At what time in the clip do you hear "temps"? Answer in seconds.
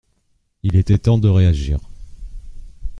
0.97-1.19